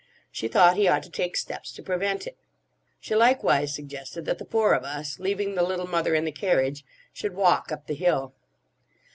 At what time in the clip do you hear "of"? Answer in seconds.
4.73-4.83